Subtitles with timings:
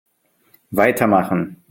[0.71, 1.57] Weitermachen!